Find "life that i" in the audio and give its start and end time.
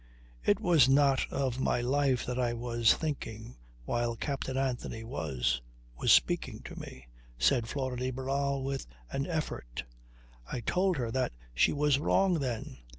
1.79-2.53